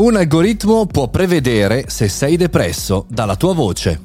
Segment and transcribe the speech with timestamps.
[0.00, 4.00] Un algoritmo può prevedere se sei depresso dalla tua voce.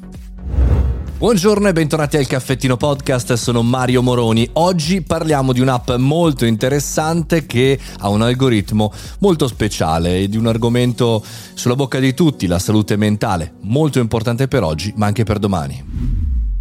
[1.16, 4.46] Buongiorno e bentornati al Caffettino Podcast, sono Mario Moroni.
[4.52, 10.48] Oggi parliamo di un'app molto interessante che ha un algoritmo molto speciale e di un
[10.48, 11.24] argomento
[11.54, 16.15] sulla bocca di tutti, la salute mentale, molto importante per oggi ma anche per domani.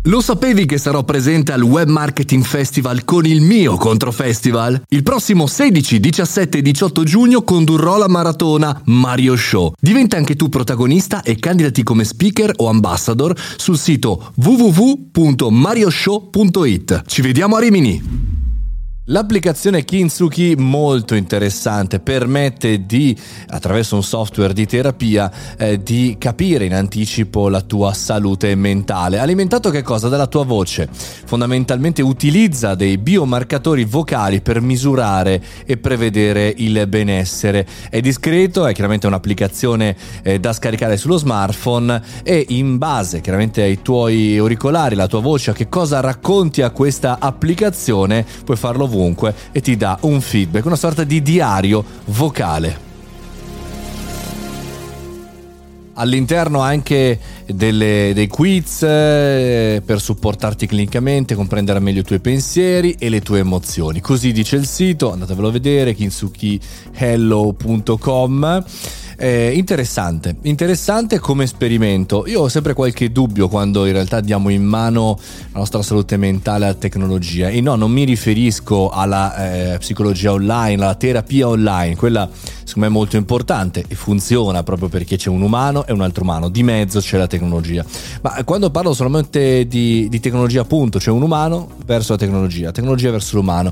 [0.07, 4.83] Lo sapevi che sarò presente al Web Marketing Festival con il mio Controfestival?
[4.89, 9.73] Il prossimo 16, 17 e 18 giugno condurrò la maratona Mario Show.
[9.79, 17.01] Diventa anche tu protagonista e candidati come speaker o ambassador sul sito www.marioshow.it.
[17.07, 18.34] Ci vediamo a Rimini!
[19.09, 23.15] L'applicazione Kintsugi molto interessante, permette di,
[23.49, 29.19] attraverso un software di terapia, eh, di capire in anticipo la tua salute mentale.
[29.19, 30.09] Alimentato che cosa?
[30.09, 30.89] Dalla tua voce.
[30.91, 37.67] Fondamentalmente utilizza dei biomarcatori vocali per misurare e prevedere il benessere.
[37.91, 43.83] È discreto, è chiaramente un'applicazione eh, da scaricare sullo smartphone e in base chiaramente ai
[43.83, 49.33] tuoi auricolari, la tua voce, a che cosa racconti a questa applicazione, puoi farlo ovunque
[49.51, 52.85] e ti dà un feedback, una sorta di diario vocale.
[55.97, 63.07] All'interno anche delle, dei quiz eh, per supportarti clinicamente, comprendere meglio i tuoi pensieri e
[63.07, 64.01] le tue emozioni.
[64.01, 68.65] Così dice il sito, andatevelo a vedere, kinsukihello.com.
[69.17, 72.25] Eh, interessante, interessante come esperimento.
[72.27, 75.17] Io ho sempre qualche dubbio quando in realtà diamo in mano
[75.51, 77.49] la nostra salute mentale alla tecnologia.
[77.49, 82.29] E no, non mi riferisco alla eh, psicologia online, alla terapia online, quella
[82.65, 86.23] secondo me è molto importante e funziona proprio perché c'è un umano e un altro
[86.23, 87.85] umano, di mezzo c'è la tecnologia.
[88.21, 93.11] Ma quando parlo solamente di, di tecnologia, appunto, c'è un umano verso la tecnologia, tecnologia
[93.11, 93.71] verso l'umano.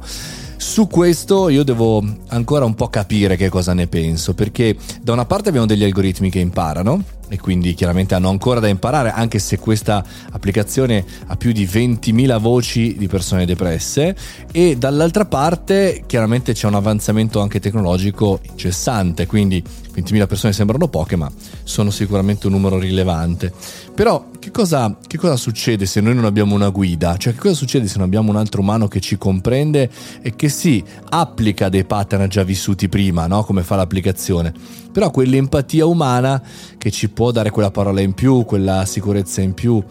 [0.63, 5.25] Su questo io devo ancora un po' capire che cosa ne penso, perché da una
[5.25, 9.59] parte abbiamo degli algoritmi che imparano e quindi chiaramente hanno ancora da imparare, anche se
[9.59, 14.15] questa applicazione ha più di 20.000 voci di persone depresse
[14.51, 19.61] e dall'altra parte chiaramente c'è un avanzamento anche tecnologico incessante, quindi
[19.93, 21.29] 20.000 persone sembrano poche, ma
[21.63, 23.53] sono sicuramente un numero rilevante.
[23.93, 27.15] Però che cosa, che cosa, succede se noi non abbiamo una guida?
[27.15, 29.89] Cioè che cosa succede se non abbiamo un altro umano che ci comprende
[30.21, 33.45] e che sì, applica dei pattern già vissuti prima, no?
[33.45, 34.51] come fa l'applicazione,
[34.91, 36.43] però quell'empatia umana
[36.77, 39.81] che ci può dare quella parola in più, quella sicurezza in più.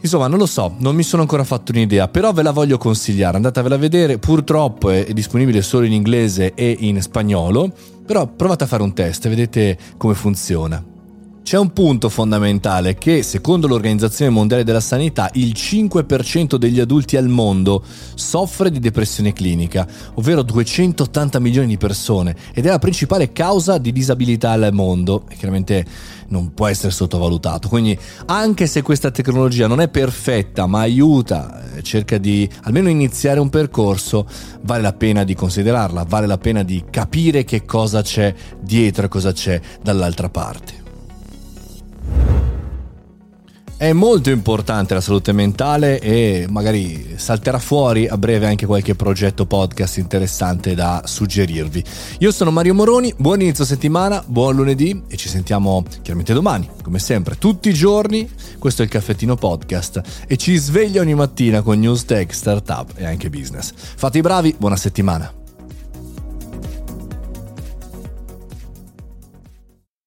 [0.00, 3.36] Insomma, non lo so, non mi sono ancora fatto un'idea, però ve la voglio consigliare,
[3.36, 7.70] andatevela a vedere, purtroppo è disponibile solo in inglese e in spagnolo,
[8.06, 10.95] però provate a fare un test e vedete come funziona.
[11.46, 17.28] C'è un punto fondamentale che, secondo l'Organizzazione Mondiale della Sanità, il 5% degli adulti al
[17.28, 17.84] mondo
[18.16, 23.92] soffre di depressione clinica, ovvero 280 milioni di persone, ed è la principale causa di
[23.92, 25.86] disabilità al mondo, e chiaramente
[26.30, 27.68] non può essere sottovalutato.
[27.68, 33.38] Quindi, anche se questa tecnologia non è perfetta, ma aiuta, eh, cerca di almeno iniziare
[33.38, 34.26] un percorso,
[34.62, 39.08] vale la pena di considerarla, vale la pena di capire che cosa c'è dietro e
[39.08, 40.85] cosa c'è dall'altra parte.
[43.78, 49.44] È molto importante la salute mentale e magari salterà fuori a breve anche qualche progetto
[49.44, 51.84] podcast interessante da suggerirvi.
[52.20, 56.98] Io sono Mario Moroni, buon inizio settimana, buon lunedì e ci sentiamo chiaramente domani, come
[56.98, 58.26] sempre, tutti i giorni.
[58.58, 63.04] Questo è il caffettino podcast e ci sveglia ogni mattina con news tech, startup e
[63.04, 63.74] anche business.
[63.76, 65.30] Fate i bravi, buona settimana.